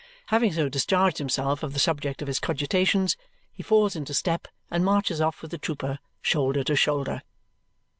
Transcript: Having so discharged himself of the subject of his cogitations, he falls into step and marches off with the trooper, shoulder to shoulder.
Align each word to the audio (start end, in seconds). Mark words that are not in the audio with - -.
Having 0.29 0.53
so 0.53 0.67
discharged 0.67 1.19
himself 1.19 1.61
of 1.61 1.73
the 1.73 1.79
subject 1.79 2.23
of 2.23 2.27
his 2.27 2.39
cogitations, 2.39 3.17
he 3.53 3.61
falls 3.61 3.95
into 3.95 4.15
step 4.15 4.47
and 4.71 4.83
marches 4.83 5.21
off 5.21 5.43
with 5.43 5.51
the 5.51 5.59
trooper, 5.59 5.99
shoulder 6.23 6.63
to 6.63 6.75
shoulder. 6.75 7.21